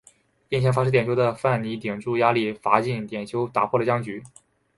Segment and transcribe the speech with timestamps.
[0.49, 4.23] 一年前罚失点球的范尼顶住压力罚进点球打破了僵局。